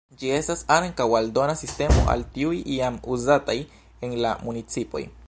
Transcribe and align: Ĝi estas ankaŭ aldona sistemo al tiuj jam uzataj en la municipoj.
Ĝi 0.19 0.29
estas 0.35 0.63
ankaŭ 0.75 1.05
aldona 1.19 1.55
sistemo 1.59 2.07
al 2.15 2.25
tiuj 2.37 2.57
jam 2.79 2.99
uzataj 3.17 3.59
en 4.09 4.21
la 4.25 4.37
municipoj. 4.49 5.07